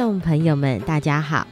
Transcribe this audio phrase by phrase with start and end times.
[0.00, 1.46] 众朋友们，大家好，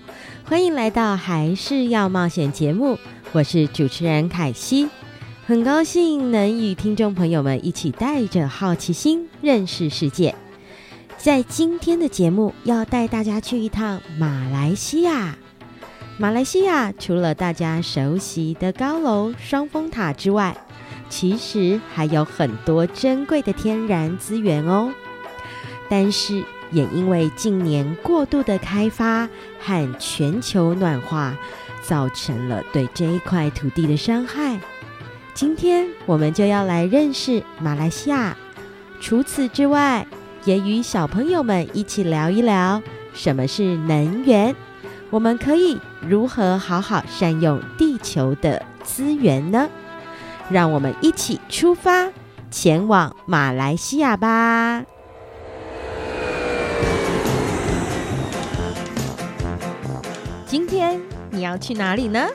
[0.47, 2.99] 欢迎来到《还是要冒险》节目，
[3.33, 4.89] 我是主持人凯西，
[5.47, 10.35] 很高兴能与听众朋友们一起带着好奇心认识世界。
[11.19, 15.37] 在今天的节目，要带大家去一趟马来西亚。
[16.17, 20.57] 马来西亚除了大家熟悉的高楼双峰塔之外，
[21.11, 24.91] 其实还有很多珍贵的天然资源哦。
[25.91, 29.29] 但是，也因为近年过度的开发
[29.61, 31.35] 和全球暖化，
[31.83, 34.59] 造成了对这一块土地的伤害。
[35.35, 38.37] 今天，我们就要来认识马来西亚。
[39.01, 40.07] 除此之外，
[40.45, 42.83] 也与小朋友们一起聊一聊
[43.15, 44.55] 什么是能源，
[45.11, 49.69] 我们可以如何好好善用地球的资源呢？
[50.51, 52.09] 让我们一起出发，
[52.51, 54.85] 前往马来西亚吧。
[60.49, 60.99] 今天
[61.31, 62.27] 你要去哪里呢？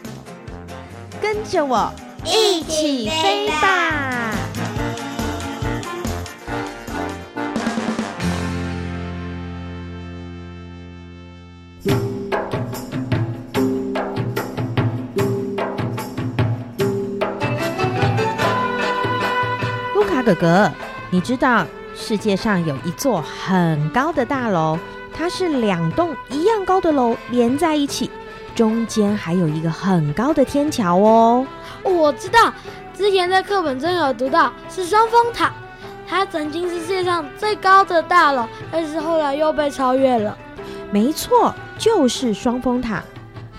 [1.19, 1.91] 跟着我
[2.23, 4.31] 一起飞吧！
[19.95, 20.71] 路卡哥哥，
[21.09, 24.77] 你知道世界上有一座很高的大楼？
[25.13, 28.09] 它是两栋一样高的楼连在一起，
[28.55, 31.45] 中间还有一个很高的天桥哦。
[31.83, 32.53] 我知道，
[32.93, 35.51] 之前在课本中有读到，是双峰塔。
[36.07, 40.37] 它曾经是世界上最高的大楼，但是后来又被超越了。
[40.91, 43.03] 没错，就是双峰塔。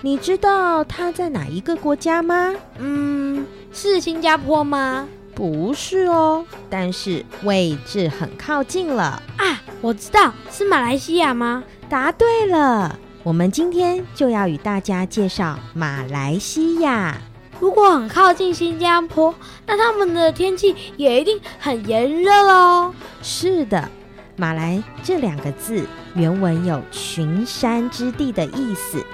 [0.01, 2.53] 你知道它在哪一个国家吗？
[2.77, 5.07] 嗯，是新加坡吗？
[5.33, 9.61] 不是哦，但是位置很靠近了啊！
[9.81, 11.63] 我知道是马来西亚吗？
[11.87, 17.15] 答对了，我们今天就要与大家介绍马来西亚。
[17.59, 19.33] 如果很靠近新加坡，
[19.67, 22.93] 那他们的天气也一定很炎热哦。
[23.21, 23.87] 是的，
[24.35, 25.85] 马来这两个字
[26.15, 29.05] 原文有群山之地的意思，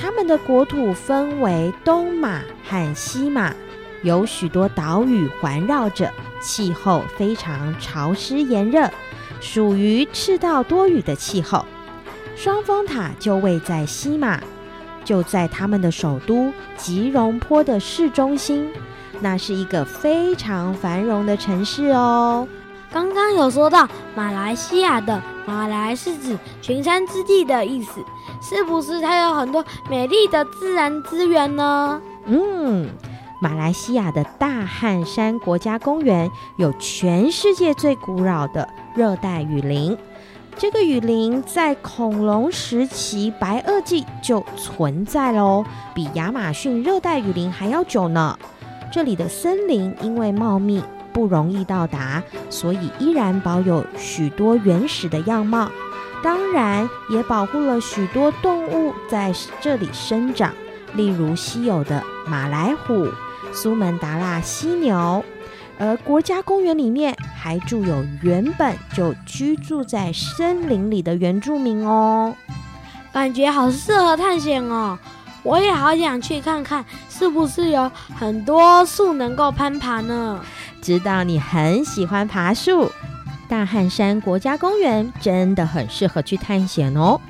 [0.00, 3.54] 他们的国土分为东马和西马。
[4.04, 6.08] 有许多岛屿环绕着，
[6.40, 8.88] 气候非常潮湿炎热，
[9.40, 11.64] 属于赤道多雨的气候。
[12.36, 14.40] 双峰塔就位在西马，
[15.04, 18.70] 就在他们的首都吉隆坡的市中心，
[19.20, 22.46] 那是一个非常繁荣的城市哦。
[22.92, 28.00] 刚刚有说到马来西亚的马来是指群山之地的意思，
[28.40, 32.00] 是不是它有很多美丽的自然资源呢？
[32.26, 32.88] 嗯。
[33.40, 38.68] 马来西亚的大汉山国家公园有全世界最古老的
[38.98, 39.96] 热带雨林，
[40.56, 45.64] 这个雨林在恐龙时期白垩纪就存在喽，
[45.94, 48.36] 比亚马逊热带雨林还要久呢。
[48.90, 55.70] 这里的森林因为茂密不容易到达，所以依然保有许多原始的样貌，
[56.20, 60.52] 当然也保护了许多动物在这里生长，
[60.94, 63.06] 例如稀有的马来虎。
[63.50, 65.24] 苏门答腊犀牛，
[65.78, 72.34] 而国家公园里面还住有原本就居住在森林里的原住民哦，
[73.12, 74.98] 感觉好适合探险哦！
[75.44, 80.40] 我也好想去看看是不是有很多树能够攀爬呢？
[80.82, 82.90] 知道你很喜欢爬树，
[83.48, 87.20] 大汉山国家公园真的很适合去探险哦。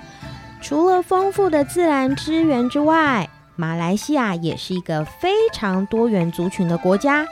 [0.62, 7.27] 除了丰富的自然资源之外，马来西亚也是一个非常多元族群的国家。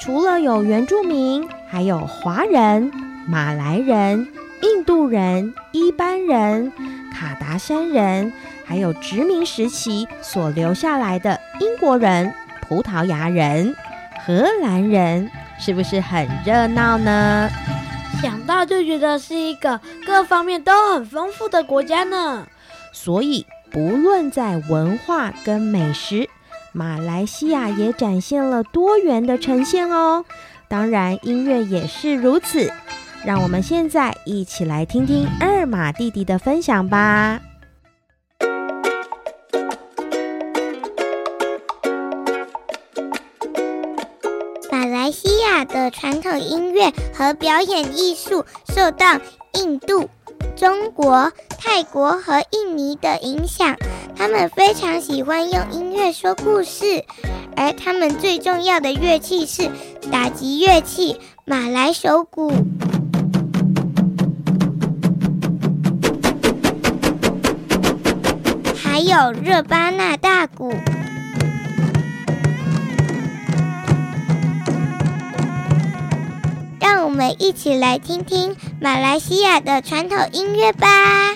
[0.00, 2.90] 除了有原住民，还有华人、
[3.26, 4.28] 马来人、
[4.62, 6.70] 印度人、一般人、
[7.12, 8.32] 卡达山人，
[8.64, 13.74] 还有殖民时期所留下来的英国人、葡萄牙人、
[14.24, 15.30] 荷兰人。
[15.58, 17.48] 是不是很热闹呢？
[18.20, 22.46] 想到就觉得是一个各方面都很丰富的国家呢。
[22.92, 26.28] 所以，不论在文化跟美食，
[26.76, 30.26] 马来西亚也展现了多元的呈现哦。
[30.68, 32.70] 当然，音乐也是如此。
[33.24, 37.40] 让我们现在一起来听听二马弟弟的分享吧。
[44.70, 49.18] 马来西亚的传统音乐和表演艺术受到
[49.54, 50.10] 印度、
[50.54, 53.76] 中国、泰国和印尼的影响，
[54.16, 57.04] 他们非常喜欢用音乐说故事，
[57.56, 59.70] 而他们最重要的乐器是
[60.10, 62.52] 打击乐器马来手鼓，
[68.74, 70.72] 还有热巴纳大鼓。
[77.16, 81.34] 我们一起来听听马来西亚的传统音乐吧。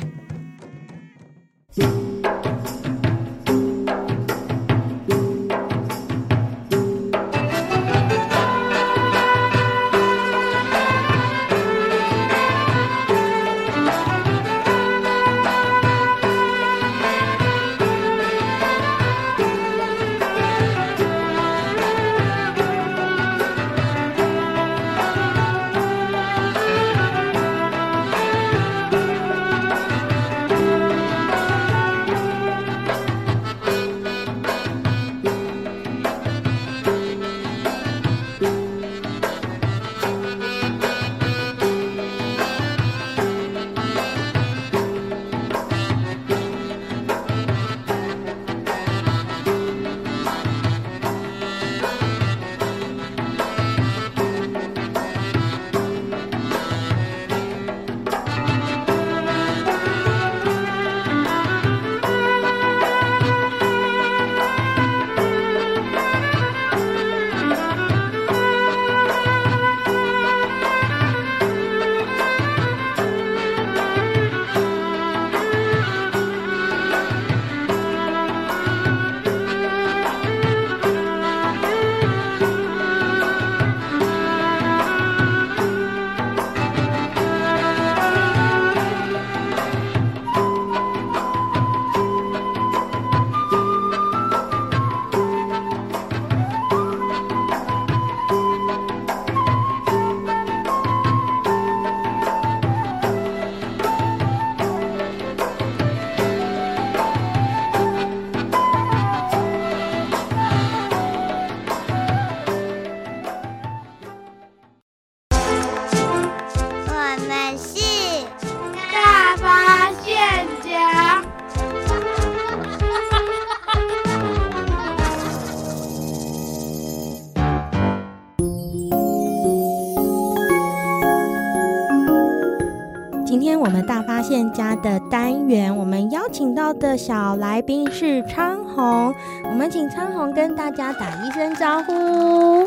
[134.60, 139.14] 家的单元，我们邀请到的小来宾是昌红，
[139.44, 141.92] 我们请昌红跟大家打一声招呼。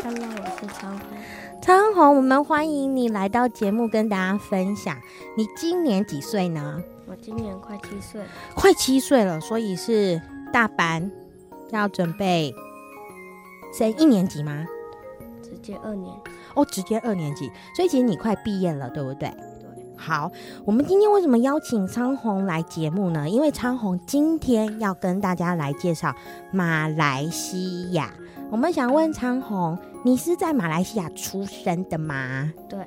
[0.02, 1.00] 我是昌鸿。
[1.62, 4.96] 昌红，我们欢迎你来到节目跟大家分享。
[5.36, 6.82] 你今年几岁呢？
[7.06, 8.20] 我今年快七岁，
[8.56, 10.20] 快七岁了，所以是
[10.52, 11.08] 大班，
[11.70, 12.52] 要准备
[13.72, 14.66] 升一年级吗？
[15.40, 16.12] 直接二年
[16.56, 19.32] 哦，直接二年级，所以其实你快毕业了，对不对？
[20.04, 20.30] 好，
[20.66, 23.26] 我们今天为什么邀请昌宏来节目呢？
[23.26, 26.14] 因为昌宏今天要跟大家来介绍
[26.52, 28.12] 马来西亚。
[28.50, 32.52] 我们想问昌宏，你是在马来西亚出生的吗？
[32.68, 32.86] 对。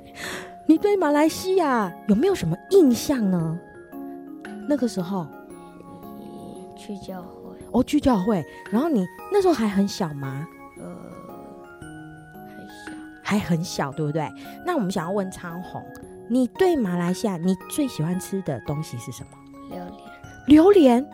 [0.68, 3.58] 你对马来西亚有没有什么印象呢？
[4.68, 5.26] 那个时候，
[6.76, 7.56] 去教会。
[7.72, 8.44] 哦，去教会。
[8.70, 10.46] 然后你那时候还很小吗？
[10.78, 10.96] 呃，
[12.46, 12.92] 还小，
[13.24, 14.30] 还很小，对不对？
[14.64, 15.82] 那我们想要问昌鸿。
[16.28, 19.30] 你对马来西亚，你最喜欢吃的东西是什么？
[19.70, 20.02] 榴莲。
[20.46, 21.06] 榴莲，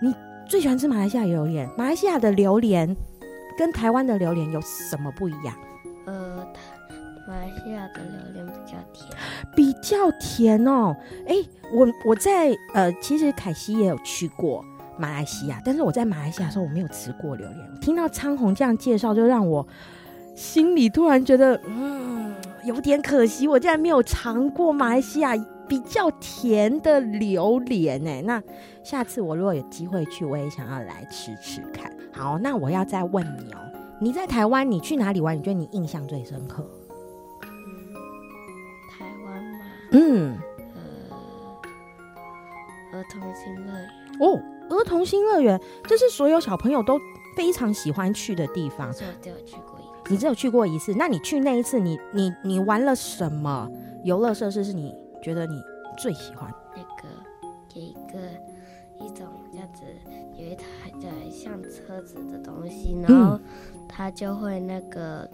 [0.00, 0.14] 你
[0.46, 1.68] 最喜欢吃马来西亚榴莲？
[1.76, 2.94] 马来西亚的榴莲
[3.58, 5.54] 跟台湾的榴莲有什么不一样？
[6.06, 6.46] 呃，
[7.28, 9.18] 马来西亚的榴莲比较甜，
[9.54, 10.96] 比较甜哦。
[11.26, 11.36] 哎，
[11.72, 14.64] 我我在呃，其实凯西也有去过
[14.98, 17.80] 马来西亚，但是我在马来西亚的时候我没有吃过榴莲。
[17.80, 19.66] 听到昌鸿这样介绍，就让我
[20.34, 25.36] 心里突然觉得，嗯，有点可惜，我竟然没有尝过马来西亚
[25.68, 28.22] 比较甜的榴莲哎。
[28.22, 28.42] 那
[28.84, 31.92] 下次我如果有机会去，我也想要来吃吃看。
[32.12, 33.58] 好，那我要再问你哦，
[34.00, 35.36] 你在台湾，你去哪里玩？
[35.36, 36.64] 你觉得你印象最深刻？
[37.42, 37.48] 嗯，
[38.90, 39.60] 台湾吗，
[39.92, 40.38] 嗯，
[42.92, 43.88] 呃，儿童新乐园
[44.20, 44.40] 哦，
[44.70, 47.00] 儿童新乐园，这是所有小朋友都
[47.36, 48.88] 非常喜欢去的地方。
[48.88, 49.71] 我只有去过
[50.12, 53.66] 你只有去过一次，那你去那一次你，你你你玩了什么
[54.04, 54.62] 游乐设施？
[54.62, 55.58] 是你觉得你
[55.96, 56.52] 最喜欢？
[56.76, 57.08] 那个
[57.74, 58.18] 有一个
[59.00, 59.82] 一种这样子，
[60.36, 60.64] 有一台
[61.00, 63.40] 的像车子的东西，然后
[63.88, 65.26] 它就会那个，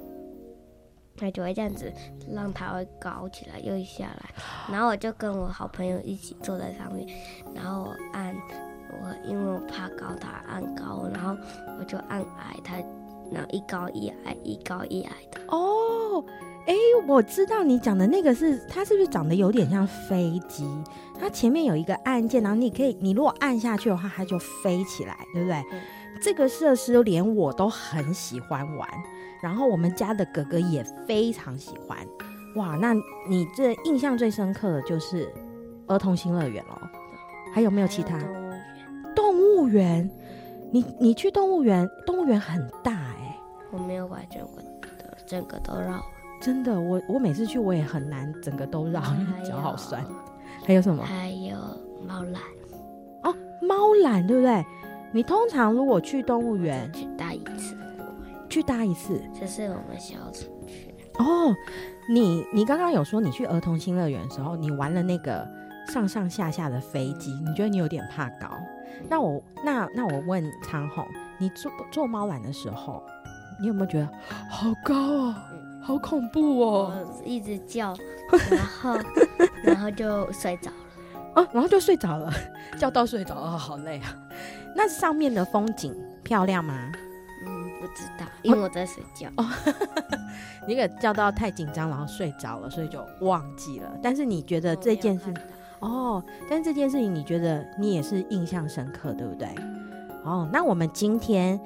[1.16, 1.92] 它就会这样子，
[2.32, 4.30] 让它会高起来又下来，
[4.70, 7.04] 然后我就跟我好朋友一起坐在上面，
[7.52, 8.32] 然后我按
[8.92, 11.36] 我因为我怕高，他按高，然后
[11.80, 12.76] 我就按矮，它
[13.30, 15.40] 然后一高一矮，一高一矮的。
[15.48, 16.24] 哦。
[16.66, 16.74] 哎，
[17.06, 20.68] 我知道你讲的那个是它，是不是长得有点像飞机？
[21.18, 25.56] 它前面有一个按键，然后你可以，你如果按下去的话，它就飞起来，对不对？
[25.72, 25.80] 嗯、
[26.20, 28.86] 这个设施连我都很喜欢玩，
[29.40, 31.96] 然后我们家的哥哥也非常喜欢。
[32.56, 32.92] 哇，那
[33.26, 35.32] 你这印象最深刻的就是
[35.86, 36.76] 儿童新乐园哦？
[37.54, 38.18] 还有没有其他？
[39.16, 40.06] 动物园？
[40.70, 41.88] 你你去动物园？
[42.04, 43.17] 动物园很大哎，
[43.70, 44.40] 我没有把整
[44.80, 46.02] 个的整个都绕。
[46.40, 50.04] 真的，我我每次去我也很难整个都绕，因为脚好酸。
[50.64, 51.02] 还有什么？
[51.04, 51.56] 还有
[52.06, 52.38] 猫缆。
[53.22, 54.64] 哦，猫缆对不对？
[55.10, 57.76] 你通常如果去动物园，去搭一次，
[58.48, 60.94] 去搭一次，这是我们小组去。
[61.18, 61.54] 哦，
[62.08, 65.48] 你你刚刚有说你去儿童新乐园的时候，你玩了那个
[65.88, 68.50] 上上下下的飞机，你觉得你有点怕高？
[69.08, 71.06] 那我那那我问昌鸿，
[71.38, 73.02] 你坐坐猫缆的时候，
[73.58, 74.08] 你有没有觉得
[74.48, 75.34] 好高哦？
[75.80, 76.92] 好恐怖哦！
[76.94, 77.96] 我一直叫，
[78.50, 78.98] 然后
[79.62, 80.76] 然后就睡着了。
[81.34, 82.30] 哦，然后就睡着了，
[82.78, 84.14] 叫到睡着了，好累啊。
[84.76, 86.92] 那上面的风景漂亮吗？
[87.46, 89.28] 嗯，不知道，因为我在睡觉。
[89.38, 89.46] 哦，
[90.68, 93.90] 你给叫到太紧张，然后睡着了，所以就忘记了。
[94.02, 95.32] 但是你觉得这件事，
[95.80, 99.48] 哦，但是这件事情你觉得你也是印象深刻，对不对？
[100.22, 101.58] 哦，那我们今天。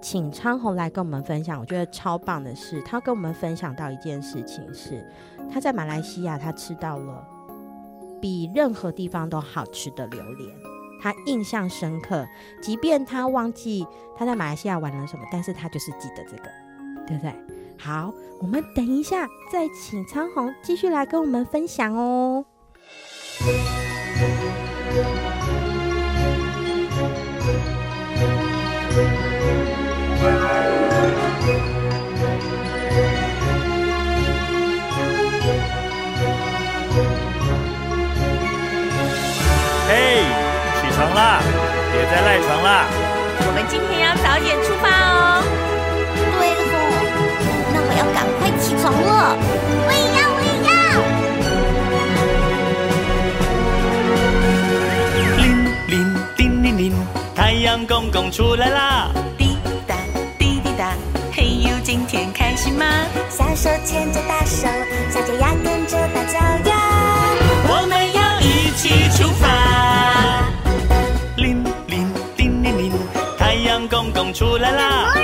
[0.00, 5.06] 请昌红来跟我们分享，我觉得超棒的是，他跟我们分享到一件事情是，
[5.52, 7.26] 他在马来西亚他吃到了
[8.20, 10.50] 比任何地方都好吃的榴莲，
[11.00, 12.26] 他印象深刻，
[12.62, 16.50] 即便他忘记他在马来西亚玩了什么，但是他就是记得这个，
[17.06, 17.34] 对不对？
[17.78, 22.44] 好，我们等一下再请昌红继续来跟我们分享哦。
[30.20, 30.26] 嘿，
[40.76, 41.40] 起床啦！
[41.90, 42.84] 别再赖床啦！
[43.46, 45.42] 我们今天要早点出发哦。
[46.36, 46.76] 对哦，
[47.72, 49.08] 那我要赶快起床了。
[49.86, 50.70] 我也要，我也要。
[55.38, 55.42] 铃
[55.88, 55.92] 铃
[56.36, 56.92] 叮铃铃，
[57.34, 59.08] 太阳公公出来啦！
[64.50, 64.66] 手，
[65.08, 66.74] 小脚丫跟着大脚丫，
[67.68, 69.46] 我们要一起出发。
[71.36, 72.92] 铃铃叮铃铃，
[73.38, 75.14] 太阳公公出来啦！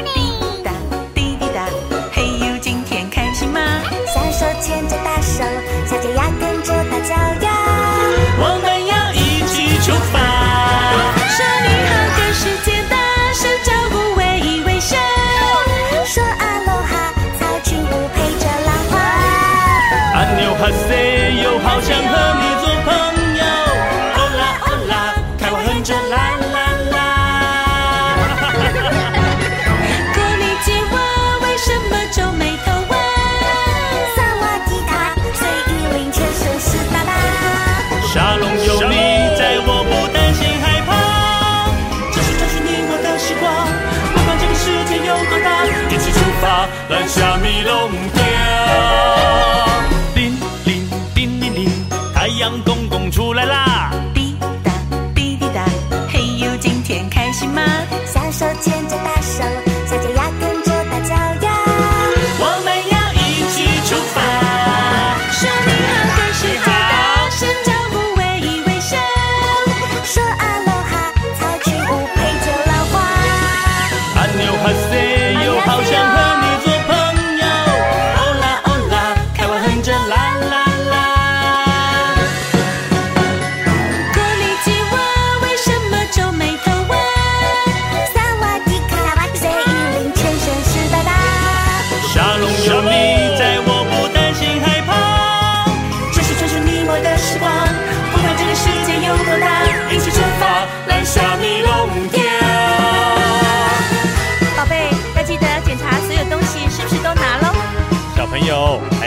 [53.17, 53.76] 出来啦！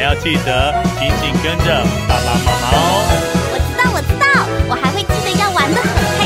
[0.09, 3.05] 要记得紧紧跟着爸爸妈妈哦。
[3.53, 4.25] 我知道，我知道，
[4.67, 5.79] 我还会记得要玩的
[6.17, 6.18] 很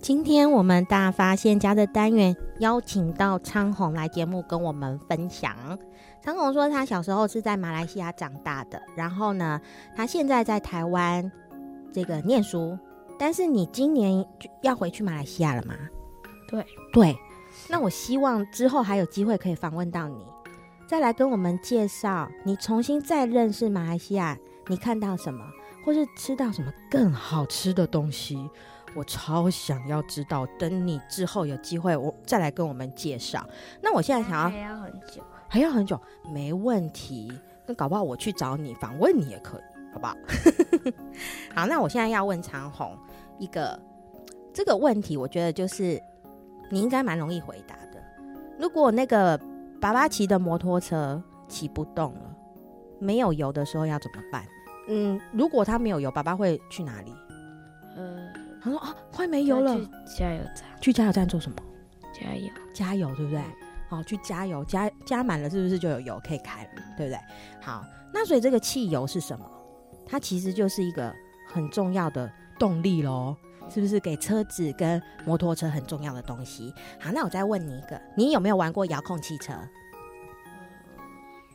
[0.00, 5.56] 今天我们大发现家的单元邀请到昌宏来节目跟我们分享。
[6.22, 9.60] 昌宏说他小时候是在马来西亚长大的，然后呢，
[9.96, 11.30] 他现在在台湾
[11.92, 12.78] 这个念书。
[13.18, 15.74] 但是你今年就要回去马来西亚了吗？
[16.48, 17.16] 对对，
[17.68, 20.24] 那我希望之后还有机会可以访问到你，
[20.86, 24.36] 再来跟我们介绍你重新再认识马来西亚，
[24.68, 25.44] 你看到什么，
[25.84, 28.48] 或是吃到什么更好吃的东西。
[28.96, 33.46] 我超想要知道，等你之后有机会，我再来跟我们介绍。
[33.82, 36.00] 那我现在想要还要很久，还要很久，
[36.32, 37.30] 没问题。
[37.66, 40.16] 那搞不好我去找你访问你也可以，好不好？
[41.54, 42.96] 好，那我现在要问长虹
[43.38, 43.78] 一个
[44.54, 46.00] 这个问题，我觉得就是
[46.70, 48.02] 你应该蛮容易回答的。
[48.58, 49.38] 如果那个
[49.80, 52.34] 爸爸骑的摩托车骑不动了，
[52.98, 54.46] 没有油的时候要怎么办？
[54.88, 57.12] 嗯，如果他没有油，爸爸会去哪里？
[57.96, 58.28] 呃，
[58.66, 61.56] 他说啊，快没油了，去加油站，去加油站做什么？
[62.12, 63.40] 加油，加油，对不对？
[63.88, 66.70] 好，去加油，加加满了，是不是就有油可以开了？
[66.96, 67.20] 对不对？
[67.62, 69.48] 好，那所以这个汽油是什么？
[70.04, 71.14] 它其实就是一个
[71.46, 73.36] 很重要的动力喽，
[73.70, 74.00] 是不是？
[74.00, 76.74] 给车子跟摩托车很重要的东西。
[76.98, 79.52] 好，那我再问你一个，你有没有玩过遥控汽车？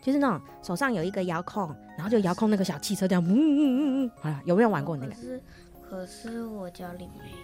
[0.01, 5.13] 就是那种手上有一个遥控，然后就遥控那个小汽车这样，嗯嗯嗯嗯，好了，有没有玩过那个
[5.91, 6.05] 可？
[6.05, 7.37] 是我家里没有，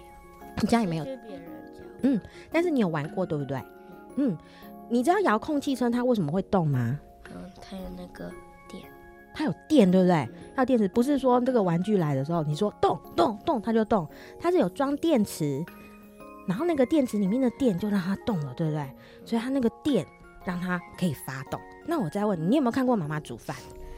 [0.61, 1.83] 你家里没有是，别人家。
[2.03, 3.61] 嗯，但是你有玩过，对不对？
[4.15, 4.37] 嗯，
[4.89, 6.97] 你知道遥控汽车它为什么会动吗？
[7.35, 8.31] 嗯，它有那个
[8.69, 8.83] 电，
[9.33, 10.27] 它有电，对不对？
[10.55, 14.07] 它有电池，不是说这个玩具来的时候，你说动动动，它就动，
[14.39, 15.63] 它是有装电池，
[16.47, 18.89] 然后那个电池里面的电就让它动了，对不对？
[19.25, 20.05] 所以它那个电
[20.45, 21.59] 让它可以发动。
[21.85, 23.55] 那我再问你，你有没有看过妈妈煮饭？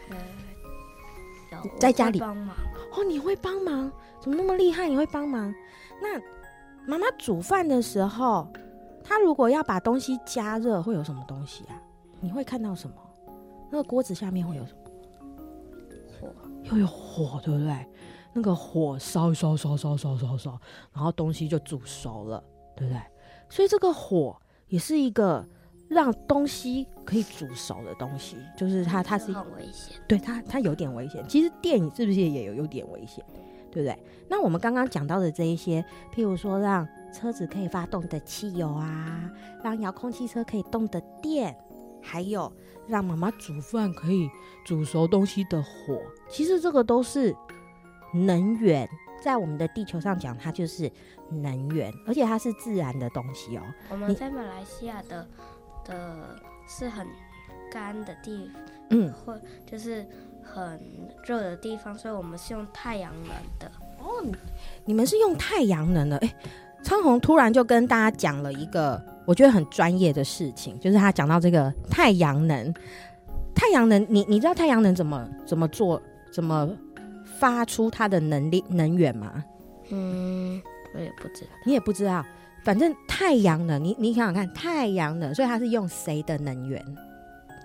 [0.09, 2.55] 呃，在家里帮忙，
[2.91, 3.91] 哦，你会帮忙？
[4.19, 4.87] 怎么那么厉害？
[4.89, 5.53] 你会帮忙？
[6.01, 6.19] 那
[6.85, 8.47] 妈妈煮饭的时候，
[9.03, 11.81] 她如果要把东西加热，会有什么东西啊？
[12.19, 12.95] 你会看到什么？
[13.71, 14.79] 那个锅子下面会有什么？
[16.19, 17.87] 火，又有火，对不对？
[18.33, 20.59] 那个火烧烧烧烧烧烧烧，
[20.93, 22.43] 然后东西就煮熟了，
[22.75, 23.01] 对不对？
[23.49, 25.47] 所以这个火也是一个
[25.89, 29.97] 让东西可以煮熟的东西，就是它它是很危险。
[30.07, 31.25] 对它，它有点危险。
[31.27, 33.25] 其实电影是不是也有有点危险，
[33.71, 33.97] 对不对？
[34.29, 39.29] 那我们刚刚讲到的这一些，譬如说让车子可以发动的汽油啊，
[39.63, 41.57] 让遥控汽车可以动的电，
[42.01, 42.53] 还有
[42.87, 44.29] 让妈妈煮饭可以
[44.63, 45.99] 煮熟东西的火，
[46.29, 47.35] 其实这个都是
[48.13, 48.87] 能源。
[49.21, 50.89] 在我们的地球上讲，它就是
[51.29, 53.63] 能源，而且它是自然的东西哦。
[53.89, 55.27] 你我们在马来西亚的
[55.85, 57.07] 的是很
[57.71, 60.05] 干的地方，嗯，或就是
[60.43, 60.79] 很
[61.25, 63.71] 热的地方，所以我们是用太阳能的。
[63.99, 64.23] 哦，
[64.85, 66.17] 你们是用太阳能的？
[66.19, 66.35] 哎，
[66.83, 72.73] 昌宏突然就跟大家讲了一个我觉得很专业的事情，就是他讲到这个太阳能。
[73.55, 76.69] 太阳能，你你知道太阳能怎么怎么做，怎么
[77.37, 79.43] 发出它的能力能源吗？
[79.89, 80.61] 嗯，
[80.93, 81.51] 我也不知道。
[81.65, 82.25] 你也不知道，
[82.63, 86.83] 反正太阳能，你你想想看，太阳能，所以它是用谁的能源？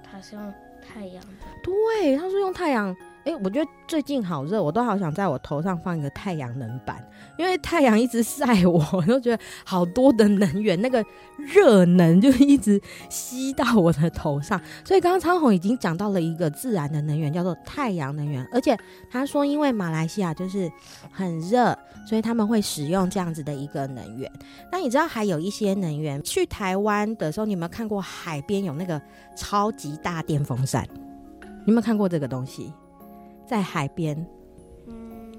[0.02, 1.30] 它是用太阳的。
[1.62, 2.94] 对，他是用太阳。
[3.24, 7.02] 哎，我觉得最近好热，我都好想在我头上放一个太阳能板，
[7.38, 11.02] 因为太阳一直晒我，我都觉得好多的能源，那个
[11.38, 14.60] 热能就一直吸到我的头上。
[14.84, 18.46] 所以刚刚昌宏已经讲到了一个自然的能源，叫做太阳能源。
[18.52, 18.78] 而且
[19.10, 20.70] 他说，因为马来西亚就是
[21.10, 24.30] 很热，所以他们会使用这样子的一个能源。
[24.70, 26.22] 那你知道还有一些能源？
[26.22, 29.00] 去台湾的时候，你有没有看过海边有那个
[29.34, 30.87] 超级大电风扇？
[31.40, 32.70] 你有没有看过这个东西？
[33.46, 34.16] 在海边，
[34.87, 35.33] 嗯，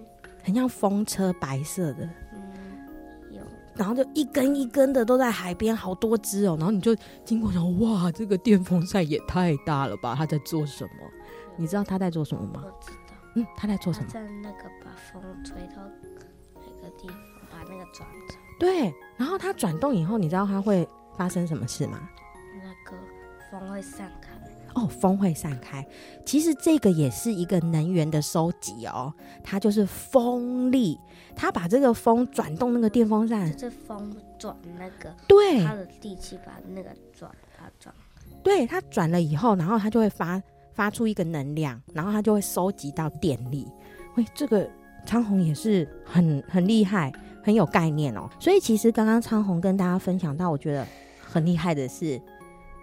[0.43, 2.75] 很像风车，白色的，嗯，
[3.31, 3.41] 有，
[3.75, 6.55] 然后就一根一根的都在海边，好多只哦。
[6.57, 10.15] 然后你就经过，然后哇，这个电风扇也太大了吧？
[10.15, 10.91] 他在做什么？
[11.57, 12.63] 你知道他在做什么吗？
[12.65, 14.07] 我知道，嗯，他在做什么？
[14.09, 15.81] 在那个把风吹到
[16.53, 17.17] 那个地方，
[17.51, 18.39] 把那个转转。
[18.59, 20.87] 对，然后它转动以后，你知道它会
[21.17, 22.09] 发生什么事吗？
[22.63, 22.97] 那个
[23.51, 24.24] 风会散开。
[24.75, 25.85] 哦，风会散开。
[26.25, 29.11] 其实这个也是一个能源的收集哦，
[29.43, 30.99] 它就是风力。
[31.38, 37.93] 它把这个风转动那个电风扇，就是风转那个，对，它的力气把那个转，它转，
[38.41, 43.67] 对，它转了以后，然后它就会发发出一个能量，然后它就会收集到电力。
[44.15, 44.65] 喂，这个
[45.05, 47.11] 昌宏也是很很厉害，
[47.43, 48.29] 很有概念哦。
[48.39, 50.88] 所以其实刚刚昌宏跟大家分享到，我觉得
[51.21, 52.21] 很厉害的是。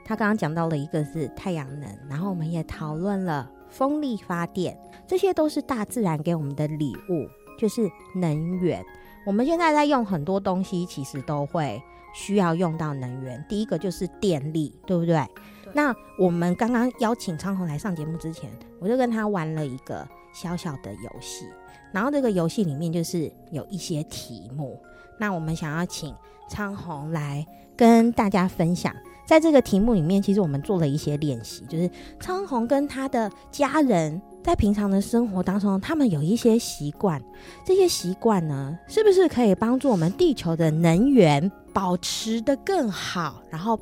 [0.04, 8.84] 他刚刚讲到了一个是太阳能，然后我们也讨论了风力发电，这些都是大自然给我们的礼物，就是能源。
[9.24, 11.80] 我们现在在用很多东西，其实都会
[12.12, 13.44] 需要用到能源。
[13.48, 15.14] 第一个就是电力，对不对？
[15.62, 15.72] 对。
[15.72, 21.46] 那我们刚刚邀请昌宏来上节目之前，我就跟他玩了一个小小的游戏，
[21.92, 24.80] 然后这个游戏里面就是有一些题目，
[25.18, 26.14] 那我们想要请
[26.48, 28.94] 昌宏来跟大家分享。
[29.24, 37.22] 在这个题目里面，其实我们做了一些练习，就是昌宏跟他的家人在平常的生活当中，他们有一些习惯，
[37.64, 43.78] 这些习惯呢，是不是可以帮助我们地球的能源保持得更好，然后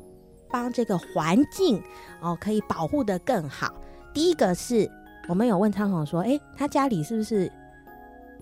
[0.49, 1.81] 帮这个环境
[2.21, 3.73] 哦可以保护得更好？
[4.13, 4.89] 第一个是
[5.27, 7.51] 我们有问昌宏说，诶，他家里是不是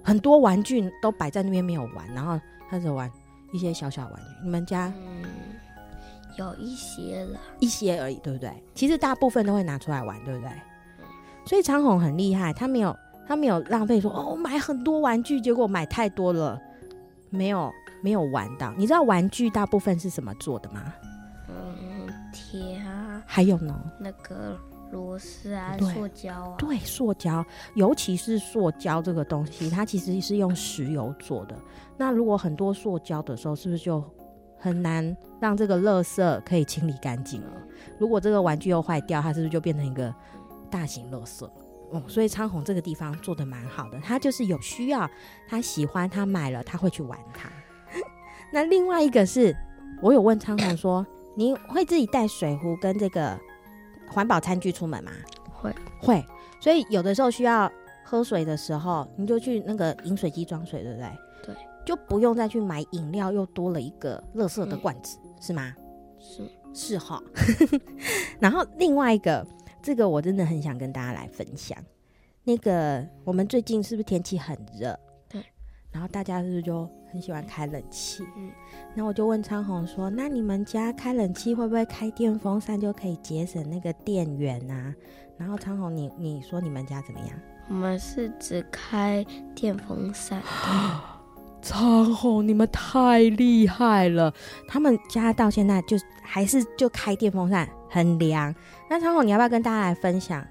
[0.04, 2.40] 很多玩具都摆在那边没有玩，然后
[2.70, 3.12] 他就玩
[3.52, 4.44] 一些小小玩具？
[4.44, 4.92] 你们家？
[4.98, 5.24] 嗯
[6.38, 8.50] 有一些了，一些而已，对不对？
[8.74, 10.50] 其实大部分都会拿出来玩，对不对？
[11.44, 12.96] 所以昌宏很厉害，他没有
[13.28, 16.58] 他没有浪费说，说哦买很多玩具，结果买太多了，
[17.30, 17.70] 没有
[18.02, 18.74] 没有玩到。
[18.78, 20.94] 你知道玩具大部分是什么做的吗？
[21.50, 24.58] 嗯，铁啊，还有呢，那个
[24.92, 31.56] 螺丝啊，塑胶啊，对，塑胶，尤其是塑胶这个东西，它其实是用石油做的。
[31.98, 34.04] 那如果很多塑胶的时候，是不是就
[34.58, 37.52] 很难让这个垃圾可以清理干净了。
[37.98, 40.14] 如果这个玩具又坏掉，它是不是就变成一个
[40.70, 41.50] 大型垃圾？
[41.92, 45.10] 哦，所以昌宏这个地方做的蛮好的，他就是有需要，
[45.48, 47.50] 他喜欢，他买了，他会去玩它。
[48.52, 49.56] 那另外一个是，
[50.02, 53.40] 我有问昌宏说，你会自己带水壶跟这个
[54.10, 55.12] 环保餐具出门吗？
[55.54, 56.26] 会会，
[56.60, 57.72] 所以有的时候需要
[58.04, 61.10] 喝水的时候，你就去那个饮水机装水，对不对？
[61.46, 65.76] 对就不用再去买饮料，又多了一个垃圾的罐子，嗯、是吗？
[66.20, 67.22] 是是哈。
[68.40, 69.46] 然后另外一个，
[69.82, 71.78] 这个我真的很想跟大家来分享。
[72.44, 74.98] 那个我们最近是不是天气很热？
[75.92, 75.94] 对。
[75.94, 78.24] 然后大家是不是就很喜欢开冷气？
[78.38, 78.52] 嗯。
[78.94, 84.94] 那我就问昌宏说：“那你们家开冷气会不会开电风扇就可以节省那个电源啊？”
[85.38, 87.30] 然后昌宏，你你说你们家怎么样？
[87.70, 89.26] 我们是只开
[89.56, 90.42] 电风扇。
[91.62, 94.34] 昌宏，你们太厉害了！
[94.68, 98.54] 他们家到现在就还是就开电风扇，很凉。
[98.90, 100.46] 那昌宏，你要不要跟大家来分享？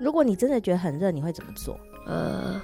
[0.00, 1.78] 如果你真的觉得很热，你会怎么做？
[2.06, 2.60] 呃。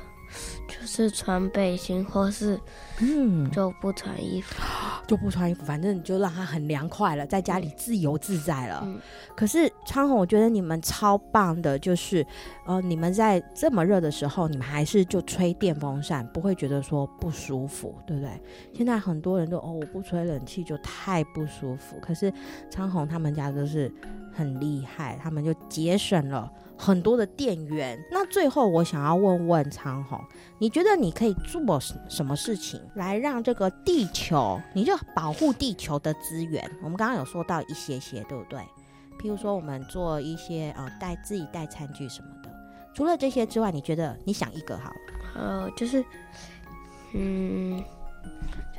[0.67, 2.59] 就是穿背心，或是
[3.01, 4.63] 嗯，就不穿衣服，
[5.07, 8.83] 就不穿衣服，反正你就让他很凉快了，在家里自由自在了。
[8.85, 8.99] 嗯、
[9.37, 12.27] 可是昌宏，我觉得你们超棒的，就是
[12.67, 18.41] 呃，你们在这么热的时候，你们还是就吹电风扇，不会觉得说不舒服，对不对？
[18.73, 21.97] 现在很多人都哦，我不吹冷气就太不舒服。
[22.01, 22.33] 可是
[22.71, 23.93] 昌宏他们家就是
[24.33, 26.51] 很厉害，他们就节省了。
[26.77, 30.21] 很多的电源，那最后我想要问问昌宏，
[30.59, 36.63] 你觉得你可以做什么事情来让这个地球，你就保护地球的资源？
[36.83, 38.61] 我们刚刚有说到一些些，对不对？
[39.19, 42.51] 譬如说我们做一些呃带自己带餐具什么的。
[42.95, 44.97] 除了这些之外，你觉得你想一个好了？
[45.35, 46.05] 呃，就是，
[47.13, 47.83] 嗯，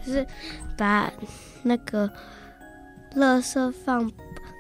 [0.06, 0.26] 就是
[0.78, 1.12] 把
[1.62, 2.10] 那个
[3.16, 4.10] 垃圾放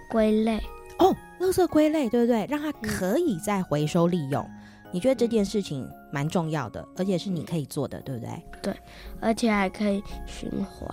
[0.10, 0.62] 归类。
[1.00, 2.46] 哦，垃圾归类，对不对？
[2.50, 4.46] 让它可以再回收利用。
[4.92, 8.42] 你觉得这件事情蛮重要的，而且是你可以做的，对不对？
[8.62, 8.74] 对，
[9.20, 10.88] 而且还可以循环。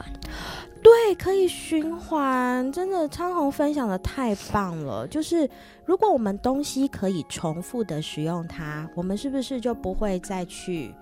[0.82, 2.72] 对，可以循环。
[2.72, 5.06] 真的，昌鸿分享的太棒了。
[5.06, 5.48] 就是
[5.84, 10.92] 如果我们东西可以重复的使用它，我们是不是就不会再去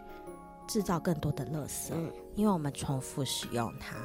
[0.70, 1.90] 制造更多的垃圾？
[1.92, 3.96] 嗯因为我们重复使用它，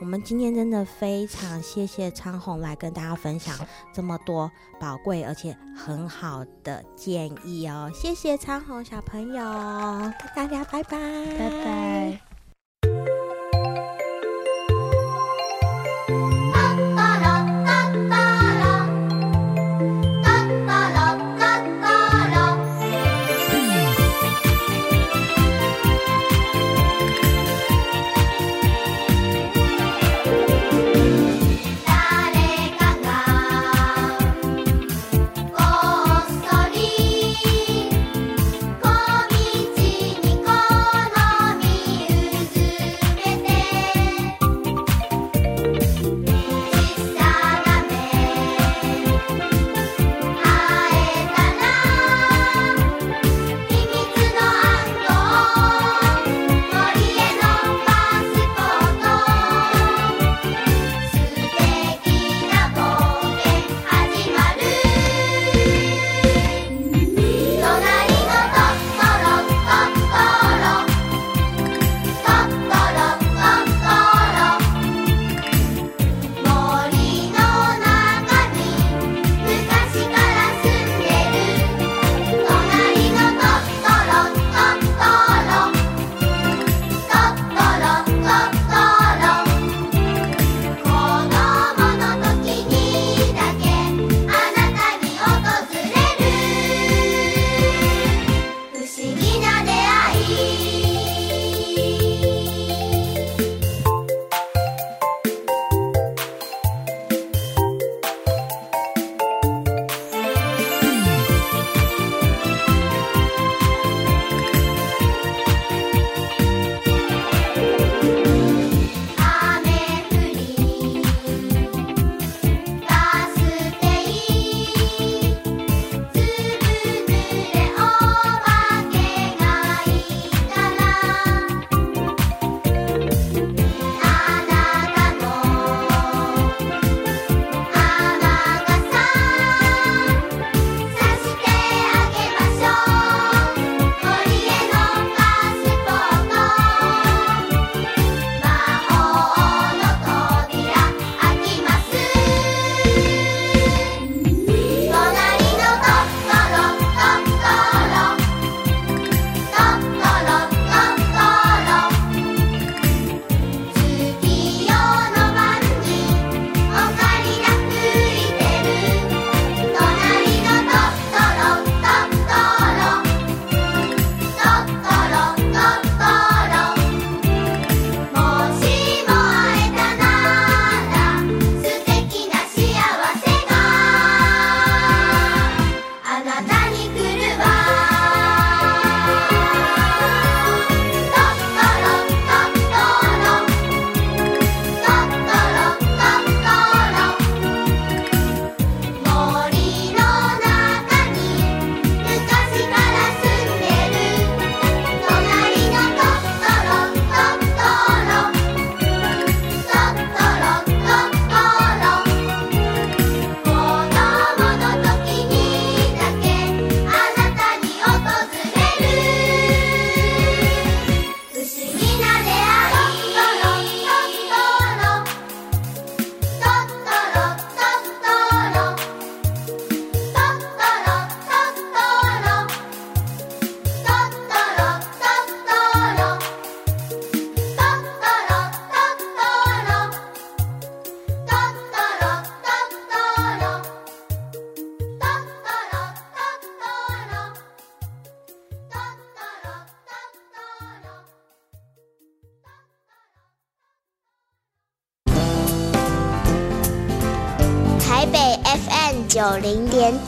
[0.00, 3.54] 我们今天真的非常谢谢昌红来跟大家分享
[3.92, 10.98] 这么多宝贵而且很好的建议哦，谢谢昌红小朋友，跟大家拜拜，
[11.38, 12.31] 拜拜。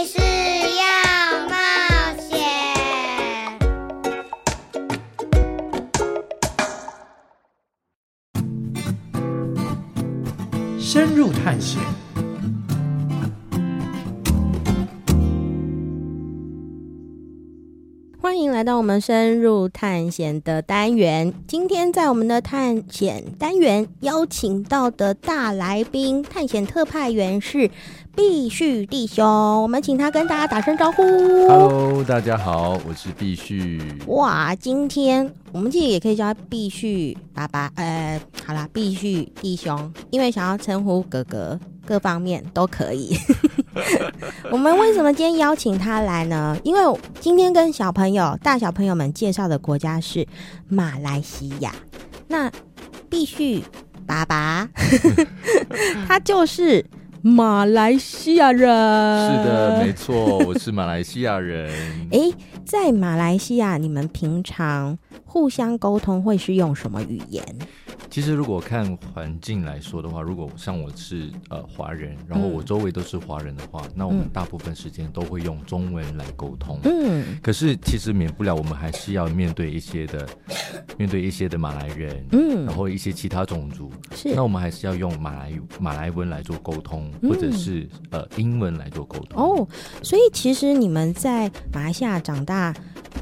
[0.00, 0.22] 还是要
[1.48, 1.56] 冒
[2.20, 2.38] 险》。
[10.80, 11.82] 深入探险，
[18.22, 21.34] 欢迎来到我们深入探险的单元。
[21.48, 27.68] 今天在我们的探险单元邀请到的大来宾，探险特派员是
[28.18, 29.24] 必旭弟兄。
[29.62, 31.04] 我们请他跟大家打声招呼。
[31.46, 33.80] Hello，大家好，我是必旭。
[34.08, 37.70] 哇，今天我们其实也可以叫他必旭爸爸。
[37.76, 43.16] 呃，好啦，必旭弟兄，因为想要称呼哥哥，各方面都可以。
[44.50, 46.58] 我们为什么今天邀请他来呢？
[46.64, 46.80] 因为
[47.20, 50.26] 今天跟小朋友、大小朋友们介绍的国家是
[50.68, 51.72] 马来西亚。
[52.26, 52.50] 那
[53.08, 53.62] 必须
[54.04, 54.68] 爸爸，
[56.08, 56.84] 他就是
[57.22, 58.60] 马来西亚人。
[58.60, 61.70] 是的，没错，我是马来西亚人。
[62.12, 62.32] 诶，
[62.64, 64.96] 在马来西亚，你们平常
[65.28, 67.44] 互相沟通会是用什么语言？
[68.10, 76.80] 其实，如果看环境来说的话，如果像我是呃华人，然后我周围都是华人的话，嗯、那我们大部分时间都会用中文来沟通。
[76.84, 80.26] 嗯，可是其实免不了，我们还是要面对一些的，
[80.96, 89.38] 面对一些的马来人，嗯，然后一些其他种族，是，那我们还是要用马来马来文来做沟通，或者是、嗯、呃英文来做沟通。
[89.38, 89.68] 哦，
[90.02, 92.74] 所以其实你们在马来西亚长大，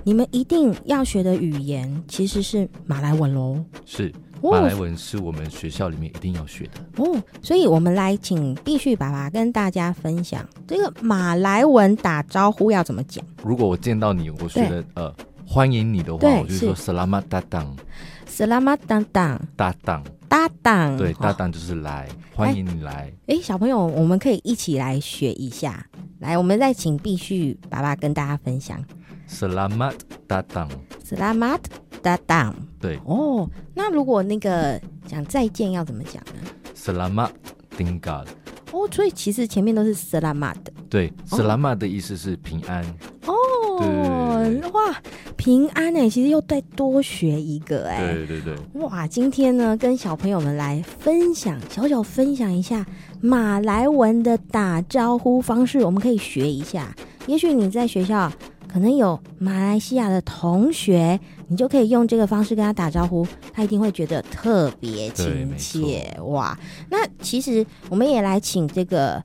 [0.04, 3.64] 你们一定要学的语言其实是马来文喽。
[3.84, 4.12] 是。
[4.42, 6.72] 马来文是我们学校里面一定要学的
[7.02, 13.24] 哦，所以我们来请必须爸爸跟大家分享这个马来文打招呼要怎么讲。
[13.42, 15.12] 如果我见到你，我觉得呃
[15.44, 23.12] 欢迎你的话，我就说 Selamat datang，Selamat datang，datang，datang，对，datang 就是来，欢迎你来。
[23.26, 25.84] 哎，小朋友，我们可以一起来学一下。
[26.20, 28.80] 来，我们再请必须爸爸跟大家分享
[29.28, 29.94] Selamat
[30.28, 31.60] datang，Selamat。
[32.02, 36.34] datang 对哦，那如果那个讲再见要怎么讲呢
[36.76, 37.30] ？Selamat
[37.76, 38.24] tinggal。
[38.70, 40.72] 哦，所以其实前面都是 Selamat 的。
[40.88, 42.84] 对，Selamat 的意思是平安。
[43.26, 43.34] 哦，
[43.80, 44.94] 对哇，
[45.36, 48.14] 平安哎，其实又再多学一个哎。
[48.14, 48.54] 对对对。
[48.74, 52.86] 哇，今天呢，跟小朋友们来分享，小小分享一下
[53.20, 56.94] 马来文的打招呼方式，我们可以学一下。
[57.26, 58.30] 也许你在学校
[58.76, 61.18] 可能有马来西亚的同学。
[61.48, 66.58] 你就可以用这个方式跟他打招呼，他一定会觉得特别亲切哇！
[66.90, 69.24] 那其实我们也来请这个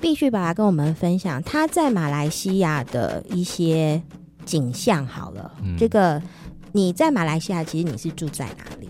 [0.00, 4.02] 必须爸爸跟我们分享他在马来西亚的一些
[4.44, 5.06] 景象。
[5.06, 6.20] 好了，嗯、这个
[6.72, 8.88] 你在马来西亚，其实你是住在哪里？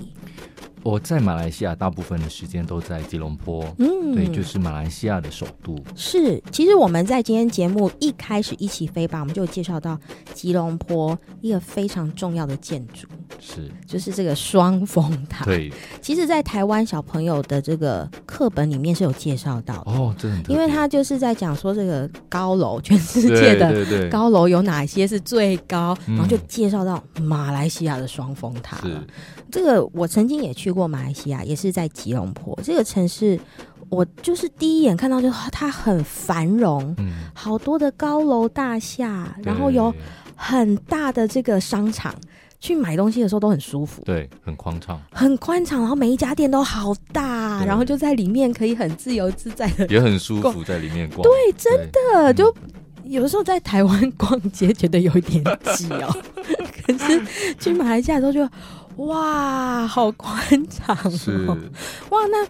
[0.89, 5.77] 我在马来西亚大部分的时间都在吉隆坡，嗯，对，就是马来西亚的首都。
[5.95, 9.99] 是，其实我们在今天节目一开始一起飞吧，我们就介绍到
[10.33, 13.07] 吉隆坡一个非常重要的建筑，
[13.39, 15.45] 是，就是这个双峰塔。
[15.45, 15.71] 对，
[16.01, 28.79] 其实，在台湾小朋友的这个课本里面是有介绍到的哦，真的，因为他就是在讲说这个高楼，全世界的高楼有哪些是最高，然后就介绍到马来西亚的双峰塔。
[28.81, 28.99] 是，
[29.51, 30.78] 这个我曾经也去过。
[30.79, 33.39] 过马来西亚也是在吉隆坡这个城市，
[33.89, 39.93] 我就是第一眼看到就它很繁荣，嗯，好多的高楼大厦，然后有
[40.37, 42.15] 很大的这个商场，
[42.61, 52.55] 去买东西的时候都很舒服，对，很宽敞，很宽敞，然后每一家店都好大，然后就在里面可以很自由自在的，也很舒服在里面逛，对，真的就
[53.03, 55.43] 有的时候在台湾 逛街觉得有一点
[55.75, 56.17] 挤哦，
[56.87, 58.55] 可是去马来西亚的时候就。
[58.99, 60.39] 哇，好宽
[60.69, 60.97] 敞
[61.47, 61.57] 哦！
[62.11, 62.47] 哇，那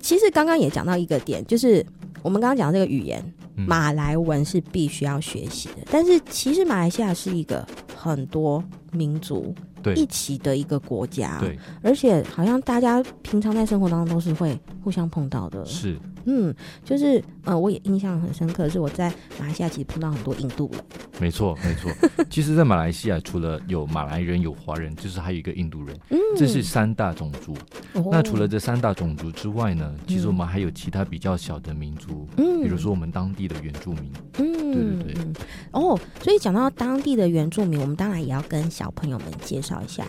[0.00, 1.84] 其实刚刚也讲到一个点，就是
[2.22, 3.22] 我们刚刚讲的这个语言，
[3.56, 5.86] 嗯、马来文是必须要学习的。
[5.90, 7.66] 但是其实马来西亚是一个
[7.96, 9.54] 很多民族
[9.94, 15.96] 一起的一个国家，对，而且好像大家平常在生活当中都是会互相碰到的，是。
[16.26, 16.54] 嗯，
[16.84, 19.08] 就是呃，我也印象很深刻，是我在
[19.38, 20.84] 马来西亚其实碰到很多印度人。
[21.18, 21.90] 没错，没错。
[22.28, 25.96] 其实，在马来西亚除了有马来人、有华人，就是还有一个印度人。
[26.10, 27.54] 嗯，这是三大种族。
[27.94, 28.08] 哦。
[28.10, 32.28] 那除了这三大种族之外呢，其实我们还有其他比较小的民族。
[32.36, 32.62] 嗯。
[32.62, 34.12] 比如说我们当地的原住民。
[34.38, 35.24] 嗯，对对对。
[35.70, 40.04] 哦，所以讲到当地的原住民，我们当然也要跟小朋友们介绍一下。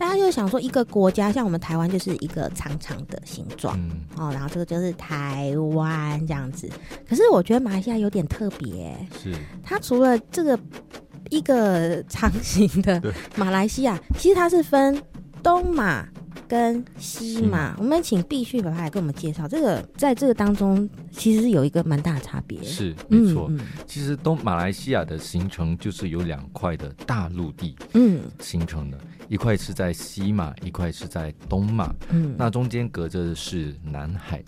[0.00, 6.66] 大家就想说，一个国家像我们台湾就是一个长长的形状，嗯，哦，然后这个就是台湾这样子。
[7.06, 10.58] 可是我觉得马来西亚有点特别，是它除了这个
[11.28, 12.98] 一个长形的
[13.36, 14.98] 马来西亚，其实它是分
[15.42, 16.08] 东马。
[16.48, 22.62] 跟西马，我们请必须爸爸来跟我们介绍这个，在这个当中其实是有一个蛮大的差别。
[22.62, 23.50] 是没错，
[23.86, 34.42] 其实东马来西亚的形成就是有两块的大陆地，嗯，形成的，嗯、一块是在西马，一块是在东马，嗯，那中间隔着的是南海，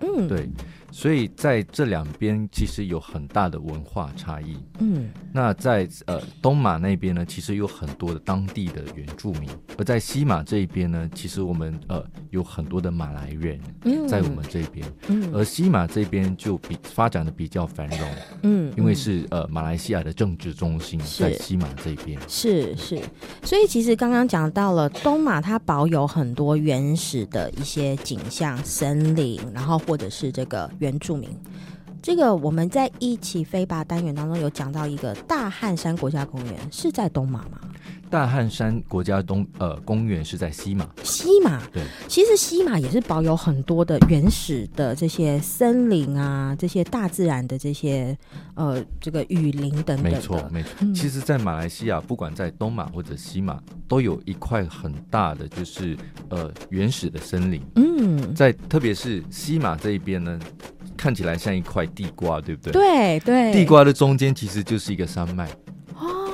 [0.00, 0.48] 嗯，对。
[0.90, 4.56] 所以在这两边其实有很大的文化差异。
[4.78, 13.60] 嗯，那在呃东马那边呢，其实有很多的当地的原住民；而在西马这一边呢，其实我们呃有很多的马来人
[14.08, 14.90] 在我们这边。
[15.08, 18.08] 嗯，而西马这边就比发展的比较繁荣。
[18.42, 22.18] 嗯，因为是呃马来西亚的政治中心在西马这边。
[22.26, 22.98] 是是，
[23.42, 30.68] 所以其实刚刚讲到了东马，它保有很多原始的一些景象、森林，然后或者是这个。
[30.78, 31.28] 原原住民，
[32.02, 37.60] 这个我们在一起飞吧单元当中有讲到一个大汉山国家公园是在东马吗？
[38.10, 40.88] 大汉山国家东呃公园是在西马。
[41.02, 48.16] 西马对，其实西马也是保有很多的原始的这些森林啊，这些大自然的这些
[48.54, 50.02] 呃这个雨林等等。
[50.02, 55.96] 没错没错，嗯、其实，在马来西亚，不管在东马或者西马，都有一块很大的就是
[56.30, 57.62] 呃原始的森林。
[57.76, 60.38] 嗯，在特别是西马这一边呢，
[60.96, 62.72] 看起来像一块地瓜，对不对？
[62.72, 65.48] 对对，地瓜的中间其实就是一个山脉。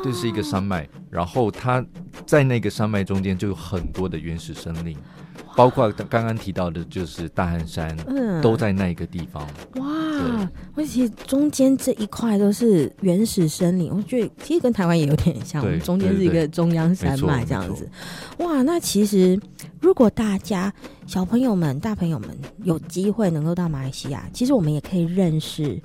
[0.04, 1.82] 这是一个山脉，然后它
[2.26, 4.94] 在那个山脉中间就有很多的原始森林，
[5.56, 9.42] 包括刚刚提到的，就是大汉山，嗯，都在那一个地方。
[9.76, 17.88] 哇，而且中间这一块都是原始森林，我觉得其实跟台湾也有点像，我们中间是一个中央山脉这样子。
[18.40, 19.40] 哇，那其实
[19.80, 20.70] 如果大家
[21.06, 22.28] 小朋友们、大朋友们
[22.62, 25.80] 有机会能够到马来西亚，其实我们也可以认识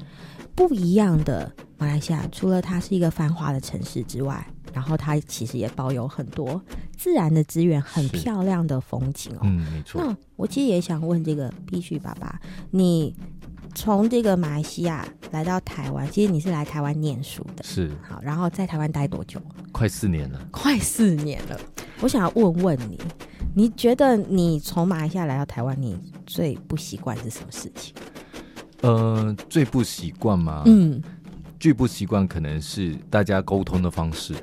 [0.67, 1.49] 不一样的。
[1.77, 6.61] 马来西亚除了它是一个繁华的城市之外，然后它其实也保有很多
[6.97, 9.39] 自然的资源，很漂亮的风景哦。
[9.43, 10.03] 嗯，没错。
[10.03, 12.37] 那我其实也想问这个必须爸爸，
[12.71, 13.15] 你
[13.73, 17.89] 从这个马来西亚来到台湾，其实你是来台湾念书的，是。
[18.01, 19.41] 好，然后在台湾待多久？
[19.71, 20.45] 快四年了。
[20.51, 21.57] 快四年了。
[22.01, 22.99] 我想要问问你，
[23.55, 27.95] 你觉得你从马来西亚来到台湾，你最不习惯是什么事情？
[28.81, 30.63] 呃，最不习惯吗？
[30.65, 31.01] 嗯。
[31.59, 34.33] 最不习惯可能是大家沟通的方式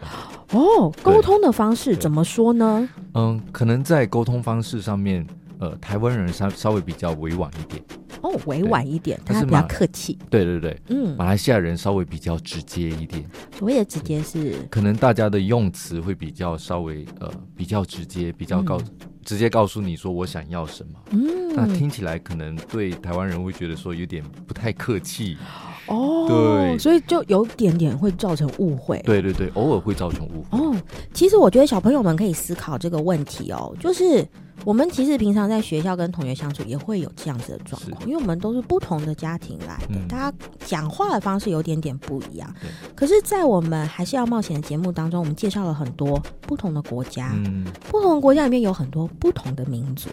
[0.53, 2.87] 哦，沟通的方式怎么说呢？
[3.15, 5.27] 嗯，可能在沟通方式上面，
[5.59, 7.83] 呃，台湾人稍稍微比较委婉一点
[8.23, 10.19] 哦，委婉一点，他比较客气。
[10.29, 13.25] 对对对，嗯，马来西亚人稍微比较直接一点。
[13.59, 20.93] 所谓的直接是，可能大家的用词会比较稍微呃比较直接，比较告、嗯、直接告诉你说我想要什么。
[21.11, 25.37] 嗯，那听起来可能对台湾人会觉得说有点不太客气。
[25.87, 29.01] 哦，对，所以就有点点会造成误会。
[29.05, 30.59] 对对对，偶尔会造成误会。
[30.59, 30.75] 哦，
[31.15, 34.27] 其实我觉得小朋友们可以思考这个问题哦，就是
[34.65, 42.53] 我们其实平常在学校跟同学相处也会有这样子的状况，因为我们都是不同的家庭来的，嗯、大家讲话的方式有点点不一样。
[42.95, 50.09] 可是，在我们还是要冒险的节目当中，我们介绍了很多不同的国家，嗯、不同的国家里面有很多不同的民族。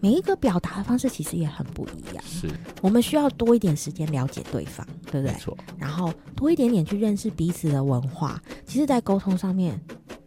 [0.00, 2.48] 每一个表达的方式其实也很不一样，是
[2.82, 5.34] 我们需要多一点时间了解对方，对不对？
[5.78, 9.80] 然后多一点点去认识彼此的文化，其实，在沟通上面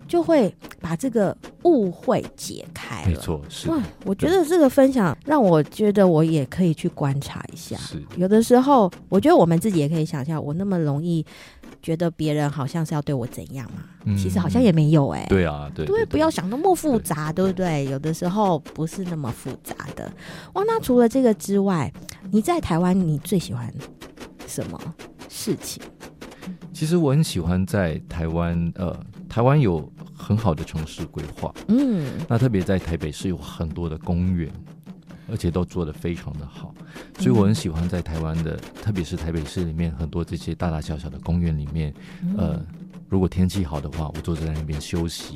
[0.09, 3.09] 就会把这个误会解开了。
[3.09, 3.69] 没错，是。
[3.69, 7.77] 哇，我觉得这个分享让我觉得我也可以去观察一下。
[7.77, 8.03] 是。
[8.17, 11.25] 有的时候，我觉得我们自己也可以想象，我那么容易。
[11.81, 13.85] 觉得别人好像是要对我怎样嘛？
[14.03, 15.27] 嗯、其实好像也没有哎、欸。
[15.29, 17.85] 对啊，对，对，不要想那么复杂，对，对不对？
[17.85, 20.11] 有的时候不是那么复杂的。
[20.55, 21.89] 哇，那除了这个之外，
[22.31, 23.73] 你在台湾你最喜欢
[24.45, 24.77] 什么
[25.29, 25.81] 事情？
[26.73, 28.97] 其实我很喜欢在台湾，呃，
[29.27, 31.53] 台湾有很好的城市规划。
[31.67, 34.51] 嗯，那特别在台北市有很多的公园。
[35.31, 36.73] 而且都做得非常的好，
[37.19, 41.93] 所以我很喜欢在台湾的，嗯、特别是台北市里面很多这些大大小小的公园里面，
[42.23, 42.65] 嗯、呃，
[43.09, 45.35] 如果天气好的话，我坐在那边休息，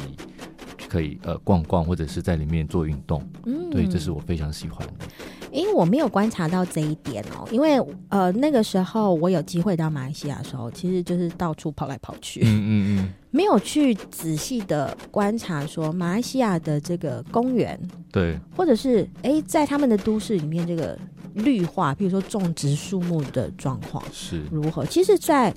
[0.88, 3.28] 可以呃逛逛，或者是在里面做运动。
[3.46, 5.06] 嗯，对，这是我非常喜欢的。
[5.52, 12.42] 因为我没有观察到这一点哦，因为呃那个时候我有机会到马来西亚的时候，其实就是到处跑来跑去。
[12.44, 13.14] 嗯嗯嗯。
[13.30, 17.80] 没有去仔细的观察，说马来西亚的这个公园，
[18.12, 20.98] 对，或者是哎，在他们的都市里面，这个
[21.34, 24.86] 绿化，譬如说种植树木的状况是如何？
[24.86, 25.54] 其实，在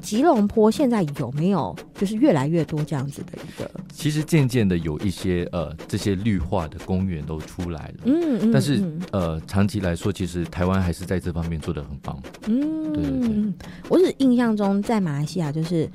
[0.00, 3.70] 吉隆坡现在有没有就是越来越多这样子的一个？
[3.92, 12.20] 其实渐渐的有一些呃这些绿化的公园都出来了，嗯嗯，但是嗯呃长期来说，其实台湾还是在这方面做的很棒。
[12.46, 13.52] 嗯，对对对，
[13.88, 15.88] 我是印象中在马来西亚就是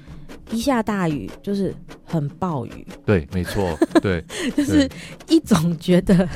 [0.52, 1.74] 一下大雨就是
[2.06, 4.24] 很暴雨，对，没错， 对，
[4.56, 4.88] 就是
[5.28, 6.28] 一种觉得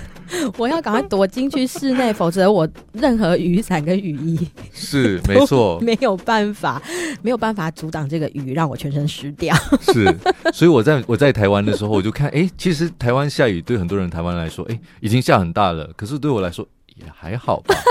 [0.57, 6.81] 我要赶快躲进去室内，否则我任何雨伞跟雨衣是没错，没有办法，
[7.21, 9.55] 没有办法阻挡这个雨让我全身湿掉。
[9.81, 10.13] 是，
[10.53, 16.67] 所以我在我在台湾的时候，我就看，哎、欸，其实台湾下雨对很多人台湾来说，哎、欸，已经下很大了，可是对我来说
[17.03, 17.75] 也还好吧。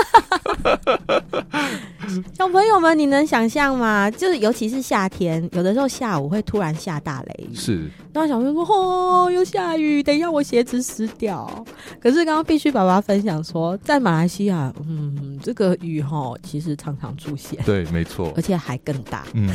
[2.37, 4.11] 小朋友们，你能想象吗？
[4.11, 7.55] 就是尤其是夏天，有的时候下午会突然下大雷雨。
[7.55, 11.65] 是，然后小朋友说：“哦，又下雨，等一下我鞋子湿掉。”
[12.01, 17.57] 可是刚刚必须爸爸分享说，在马来西亚，嗯，这个雨哈其实常常出现。
[17.65, 19.25] 对，没错，而且还更大。
[19.33, 19.49] 嗯，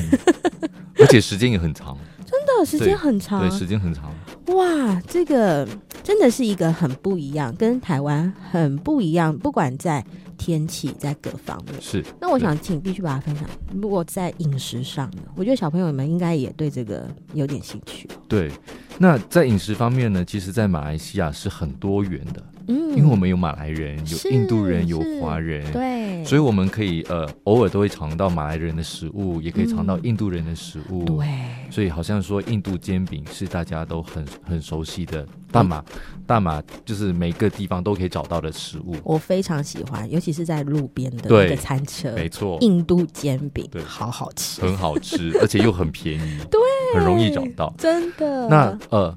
[0.99, 1.97] 而且时间也很长。
[2.25, 4.13] 真的时间很长，对，时间很长。
[4.47, 5.67] 哇，这个
[6.07, 10.07] 真的是一个很不一样，跟台湾很不一样，不管在
[10.39, 11.75] 天气，在各方面。
[11.83, 12.05] 是。
[12.21, 13.45] 那我想请必须把它分享。
[13.75, 18.09] 如果在饮食上呢，我觉得小朋友们应该也对这个有点兴趣。
[18.29, 18.53] 对。
[18.99, 22.41] 那在饮食方面呢，其实，在马来西亚是很多元的。
[22.69, 31.05] 嗯，因为我们有马来人，有印度人，有华人，对，所以我们可以呃偶尔都会尝到马来人的食物，也可以尝到印度人的食物。
[31.05, 35.85] 对、嗯，所以好像说印度煎饼是大家都很很熟悉的大马，
[36.27, 38.97] 大马就是每个地方都可以找到的食物。
[39.05, 46.61] 我非常喜欢，尤其是在路边的那个餐车，没错，印度煎饼，对，好好吃，很好吃， 而且又很便宜，对，
[46.95, 48.49] 很容易找到，真的。
[48.49, 49.17] 那呃，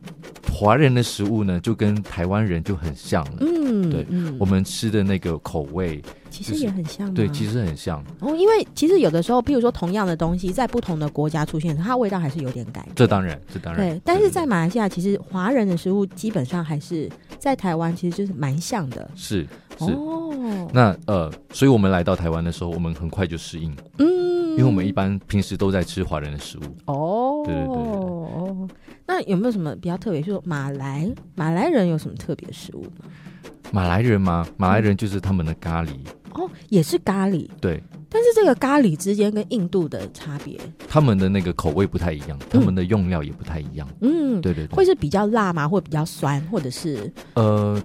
[0.51, 3.38] 华人的食物呢，就跟台湾人就很像了。
[3.39, 8.03] 嗯，对，嗯，我们吃的那个口味其实也很像，就是，对，其实很像。
[8.19, 12.93] 哦，因为其实有的时候，譬如说同样的东西，在不同的国家出现，它味道还是有点改变。
[12.95, 13.95] 这当然，这当然。
[13.95, 19.09] 对，但是在马来西亚，其实华人的食物基本上还是在台湾，其实就是蛮像的。
[19.15, 19.85] 是是。
[19.93, 20.69] 哦。
[20.71, 23.75] 那呃，所以我们来到台湾的时候，我们很快就适应。
[23.97, 24.07] 嗯。
[24.51, 26.61] 因为我们一般平时都在吃华人的食物。
[26.85, 27.43] 哦。
[27.45, 27.83] 对对对，对。
[27.83, 28.67] 哦。
[29.07, 30.21] 那有没有什么比较特别？
[30.21, 33.05] 就是马来马来人有什么特别的食物吗？
[33.71, 34.47] 马来人吗？
[34.57, 35.89] 马来人就是他们的咖喱。
[36.33, 37.47] 哦，也是咖喱。
[37.59, 37.81] 对。
[38.11, 43.87] 但是这个咖喱之间跟印度的差别，他们的那个口味不太一样，他们的用料也不太一样。
[44.01, 44.75] 嗯，对对对。
[44.75, 45.67] 会是比较辣吗？
[45.67, 47.11] 或比较酸，或者是？
[47.35, 47.79] 呃，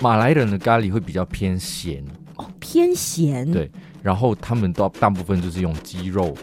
[0.00, 2.04] 马来人的咖喱会比较偏咸。
[2.36, 3.50] 哦，偏咸。
[3.50, 3.68] 对。
[4.02, 6.34] 然后他们都大部分就是用鸡肉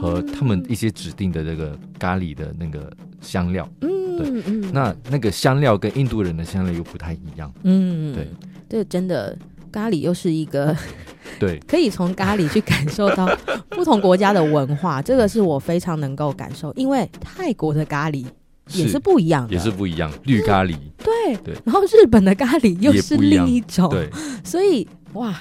[0.00, 3.68] 和他们一些指定的这个咖喱的那个香料。
[3.80, 4.42] 嗯，对。
[4.46, 7.52] 嗯，那那个香料跟印度人的香料又不太一样。
[7.62, 8.28] 嗯，对。
[8.68, 9.36] 这真的
[9.72, 10.76] 咖喱又是一个，
[11.38, 13.28] 对，可以从咖喱去感受到
[13.68, 15.02] 不同国家的文化。
[15.02, 18.24] 这个是我非常能够感受，因为泰国的咖喱
[18.72, 20.76] 也是不一样的，也是不一样，绿咖喱。
[20.98, 21.54] 对对。
[21.64, 24.08] 然后日本的咖喱又是另一种，对。
[24.44, 25.34] 所以哇。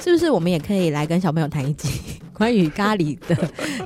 [0.00, 1.88] 是不是我们也可以来跟小朋友谈一集
[2.38, 3.36] 关于咖喱的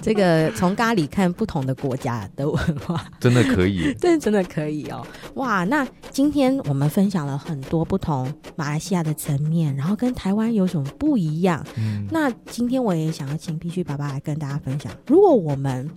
[0.03, 3.03] 这个，从咖喱看不同的国家的文化？
[3.18, 5.05] 真的可以， 真的真的可以哦！
[5.34, 11.66] 哇，那今天我们分享了很多不同马来西亚的层面，然后跟台湾有什么不一样？
[11.78, 15.90] 嗯，那今天我也想要请必须爸爸来跟大家分享，如果我们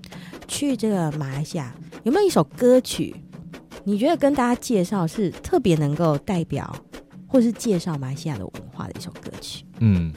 [0.47, 3.13] 去这个马来西亚，有没有一首歌曲，
[3.83, 6.73] 你觉得跟大家介绍是特别能够代表？
[7.27, 9.65] 或是介绍马来西亚的文化的一首歌曲。
[9.79, 10.13] 嗯，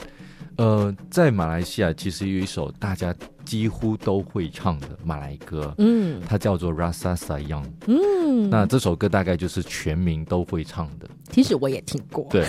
[0.59, 7.63] 呃，在马来西亚其实有一首大家几乎都会唱的马来歌，嗯，它叫做《Rasa Sayang》。
[7.87, 11.07] 嗯，那这首歌大概就是全民都会唱的。
[11.31, 12.45] 其实我也听过，对，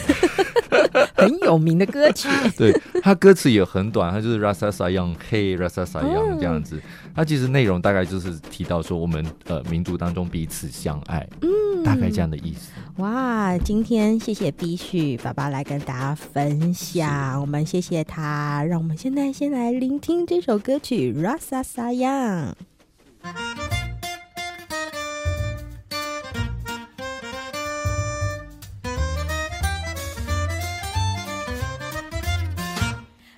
[1.15, 2.29] 很有名的歌曲。
[2.59, 6.83] 对，它歌词也很短，它就是 Rasa Sayang，嘿，Rasa Sayang 这样子。
[7.15, 12.73] 它其实内容大概就是提到说我们呃民族当中彼此相爱，嗯，大概这样的意思。
[13.01, 22.53] 哇，今天谢谢必须爸爸来跟大家分享，我们谢谢他，让我们现在先来聆听这首歌曲 Rasa Sayang。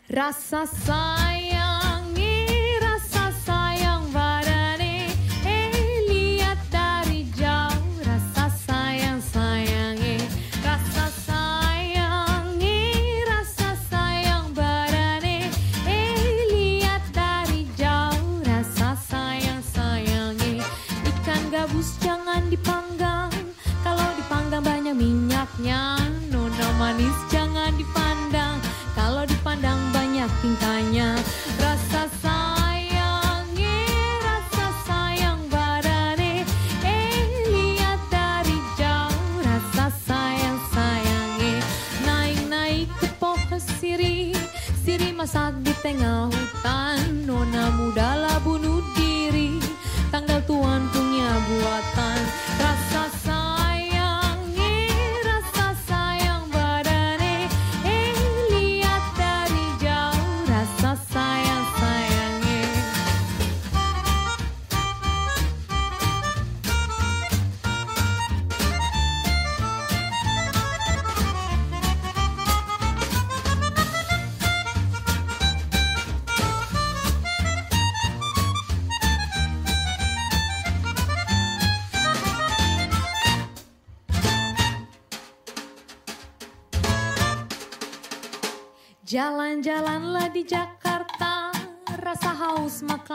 [0.08, 1.31] Rasa Say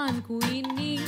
[0.08, 1.04] makanku ini.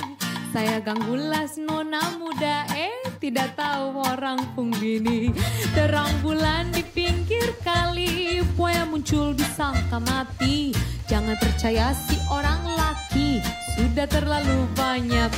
[0.51, 5.29] Saya ganggulas nona muda Eh tidak tahu orang punggini
[5.77, 10.75] Terang bulan di pinggir kali Buaya muncul disangka mati.
[11.07, 13.39] Jangan percaya si orang laki
[13.79, 15.31] Sudah terlalu banyak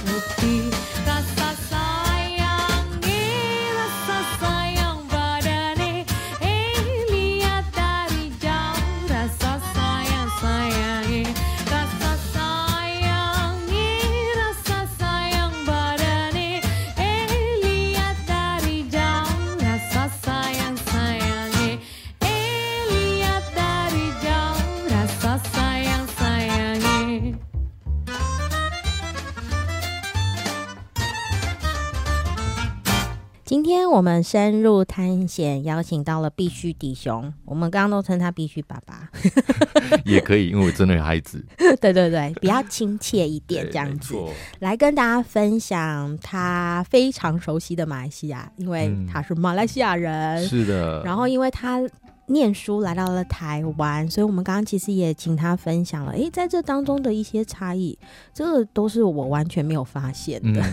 [34.02, 39.08] 我们深入探险，邀请到了必须弟兄，我们刚刚都称他必须爸爸，
[40.06, 41.46] 也可以，因为我真的有孩子。
[41.80, 44.16] 对对对，比较亲切一点，这样子
[44.58, 51.04] 来跟大家分享他非常熟悉的马来西亚，因为他是马来西亚人，嗯、是的。
[51.04, 51.80] 然后因为他。
[52.32, 57.98] 念书来到了台湾，所以我们刚刚其实也请他分享了，诶，在这当中的一些差异，
[58.34, 60.64] 这个都是我完全没有发现的。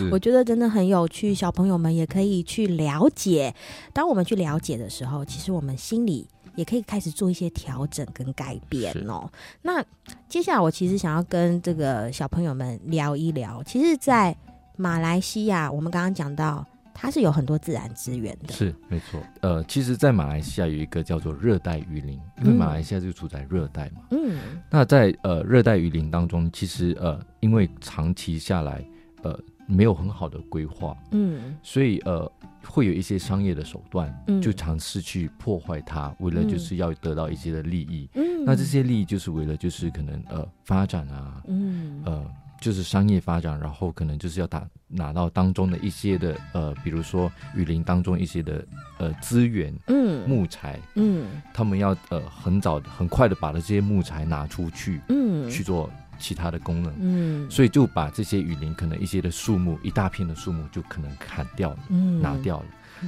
[0.00, 3.54] 嗯、 我觉得真的很有趣，小朋友们也可以去了解。
[3.92, 9.30] 当我们去了解的时候，其实我们心里也可以开始做一些调整跟改变哦。
[9.62, 9.84] 那
[10.28, 14.36] 接下来我其实想要跟这个小朋友们聊一聊，其实，在
[14.76, 16.64] 马来西亚，我们刚刚讲到。
[16.98, 19.20] 它是有很多自然资源的，是没错。
[19.42, 24.00] 呃，其实，在马来西亚有一个叫做热带雨林，因为马来西亚就处在热带嘛。
[24.12, 24.38] 嗯，
[24.70, 28.82] 那在呃热带雨林当中，其实呃因为长期下来
[29.22, 32.30] 呃没有很好的规划，嗯，所以呃
[32.64, 38.08] 会有一些商业的手段，嗯，就尝试去破坏它，为了就是要得到一些的利益。
[38.14, 42.26] 嗯，那这些利益就是为了就是可能呃发展啊，嗯，呃。
[42.60, 48.64] 就是商业发展，然后可能就是要打拿到当中的一些的呃，比如说雨林当中一些的
[48.98, 62.66] 呃资源，嗯，木材，嗯，他们要呃很早很快的把这些木材拿出去，嗯，去做其他的功能，嗯，所以就把这些雨林可能一些的树木，一大片的树木就可能砍掉了，嗯，拿掉了。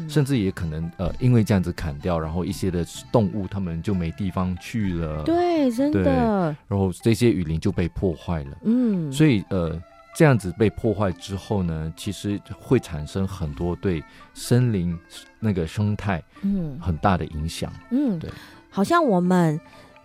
[0.09, 5.22] 甚至也可能呃，因为这样子砍掉，然后一些的动物它们就没地方去了。
[5.24, 6.55] 对，真的。
[6.66, 8.59] 然后这些雨林就被破坏了。
[8.64, 9.12] 嗯。
[9.12, 9.80] 所以呃，
[10.14, 14.03] 这样子被破坏之后呢，其实会产生很多对
[14.34, 14.99] 森林
[15.39, 17.72] 那个生态嗯很大的影响。
[17.91, 18.30] 嗯，对。
[18.70, 19.59] 好像我们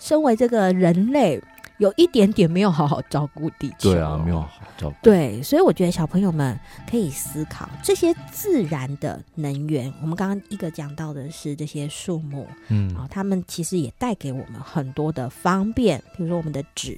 [0.04, 1.41] 身为这个人类。
[1.80, 4.95] 有一点点没有好好照顾地球，对啊，没有好好照顾。
[5.01, 6.58] 对，所以我觉得小朋友们
[6.89, 9.91] 可以思考这些自然的能源。
[9.99, 16.97] 我们刚刚一个讲到的是这些树木，嗯，然后，他们其实也带给我们很多的方便，比如说我们的纸，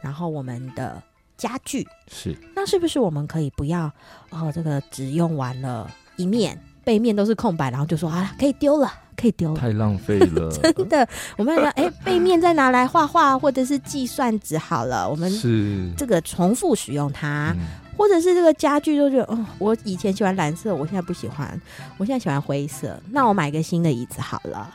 [0.00, 1.02] 然后我们的
[1.36, 2.34] 家具，是。
[2.54, 3.92] 那是不是我们可以不要
[4.30, 4.50] 哦？
[4.54, 8.90] 这个纸用完了，一面背面都是空白，然后就说啊，可以丢了。
[9.22, 10.50] 可以丢，太浪费了。
[10.60, 11.08] 真的，
[11.38, 15.08] 我们要说，哎、欸， 背面再拿来画画，或者是计算纸好了。
[15.08, 17.54] 我们是这个重复使用它。
[17.96, 21.60] 或者是这个家具，就觉得哦，我以前喜欢蓝色，我现在不喜欢，
[21.98, 23.00] 我现在喜欢灰色。
[23.10, 24.70] 那我买个新的椅子好了。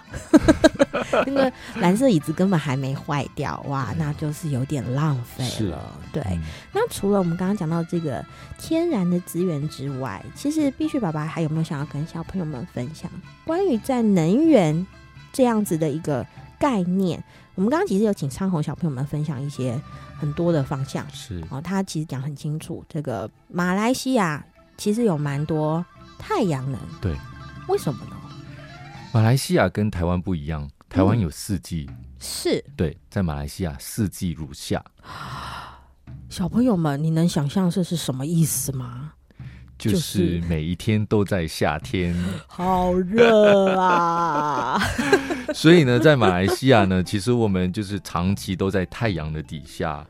[1.26, 5.93] 那个蓝色椅子根本还没坏掉，哇，那就是有点浪费了。
[6.11, 6.41] 对，嗯、
[6.74, 8.24] 那除了我们刚刚讲到这个
[8.57, 13.09] 天然的资源之外，其实必须爸爸还有没有想要跟小朋友们分享
[13.45, 14.86] 关于在能源
[15.32, 16.26] 这样子的一个
[16.59, 17.24] 概念？
[17.55, 19.80] 我们刚刚其实有请昌红小朋友们分享一些。
[20.18, 21.07] 很多的方向。
[21.09, 21.43] 是。
[21.49, 24.45] 哦，他其实讲很清楚，这个马来西亚
[24.78, 25.86] 其实有蛮多
[26.18, 27.15] 太阳能，对，
[27.68, 28.15] 为什么呢？
[29.13, 32.63] 马来西亚跟台湾不一样，台湾有四季，嗯、是。
[32.76, 34.84] 对，在马来西亚四季如夏。
[36.30, 39.13] 小朋友们，你能想象这是什么意思吗？
[39.78, 42.15] 就是每一天都在夏天，
[42.47, 44.80] 好热啊！
[45.53, 50.05] 所以呢，在马来西亚呢，其实我们就是长期都在太阳的底下，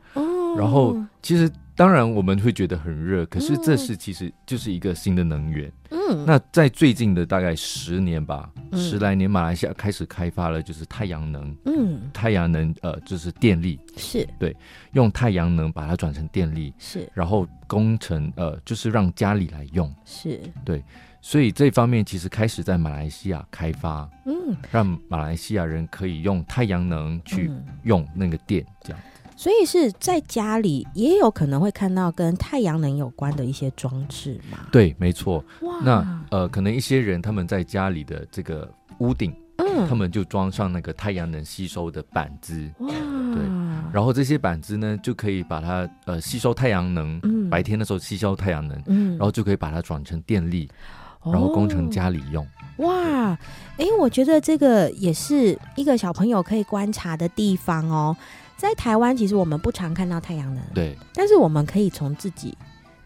[0.58, 1.50] 然后其实。
[1.78, 5.72] 当然我们会觉得很热，可是这是其实就是一个新的能源。
[5.90, 11.56] 嗯，那在最近的大概十年吧，嗯、十来年，马来西亚开始开发了就是太阳能。
[11.66, 14.28] 嗯，太阳能呃就是电力，是。
[14.40, 14.56] 对，
[14.90, 20.40] 用太阳能把它转成电力，是，然后工程呃就是让家里来用，是。
[20.64, 20.82] 对，
[21.22, 27.48] 所以这方面其实开始在马来西亚开发，嗯，让马来西亚人可以用太阳能去
[27.84, 29.00] 用那个电，这样。
[29.38, 34.58] 所以是在家里也有可能会看到跟太阳能有关的一些装置嘛？
[34.72, 35.44] 对，没错。
[35.60, 38.68] 哇，那呃，可能一些人他们在家里的这个
[38.98, 43.44] 屋顶嗯，他们就装上那个太阳能吸收的板子，哇，对，
[43.92, 50.68] 然后这些板子呢，就可以把它呃吸收太阳能，嗯，白天的时候吸收太阳能，嗯，然后就可以把它转成电力，
[51.24, 52.44] 然后供成家里用。
[52.78, 53.38] 哇，
[53.76, 58.16] 哎，我觉得这个也是一个小朋友可以观察的地方哦。
[58.58, 62.58] 在台湾，其实我们不常看到太阳能，对，但是我们可以从自己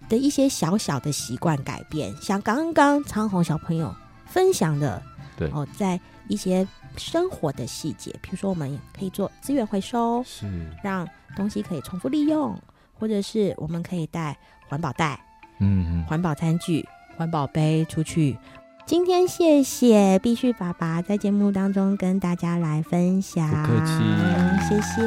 [0.09, 3.95] 的一些小小的习惯改变，像刚刚昌宏小朋友
[4.25, 5.03] 分享的，
[5.37, 5.51] 对。
[5.51, 10.47] 哦，在一些生活的细节，比如说我们可以做资源回收，是。
[10.83, 12.59] 让东西可以重复利用，
[12.99, 14.35] 或者是我们可以带
[14.69, 15.23] 环保袋，
[15.59, 18.39] 嗯，环保餐具、环保杯出去。
[18.85, 23.93] 今天谢谢必须爸爸在节目当中跟大家来分享，不客气，
[24.69, 25.03] 谢谢。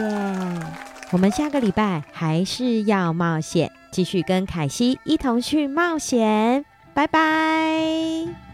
[1.12, 8.45] 我们下个礼拜还是要冒险，继续跟凯西一同去冒险，拜拜。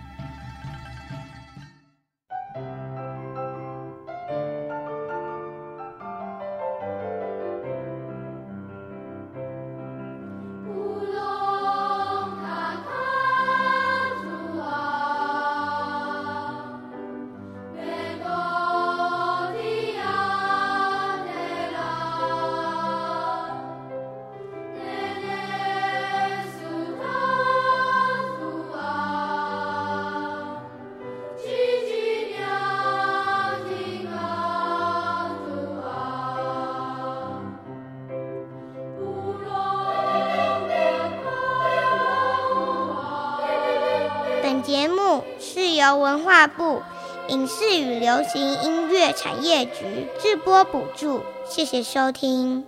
[46.42, 46.82] 化部
[47.28, 52.66] 影视与流行音乐产业局直播补助，谢谢收听。